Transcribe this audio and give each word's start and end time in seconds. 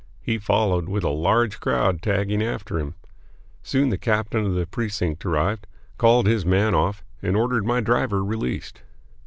He 0.23 0.39
followed, 0.39 0.89
with 0.89 1.03
a 1.03 1.09
large 1.11 1.59
crowd 1.59 2.01
tagging 2.01 2.41
after 2.41 2.79
him. 2.79 2.95
Soon 3.61 3.89
the 3.89 3.99
captain 3.99 4.43
of 4.47 4.55
the 4.55 4.65
precinct 4.65 5.23
arrived, 5.27 5.67
called 5.99 6.25
his 6.25 6.43
man 6.43 6.73
off, 6.73 7.03
and 7.21 7.37
ordered 7.37 7.67
my 7.67 7.81
driver 7.81 8.23
released. 8.23 8.81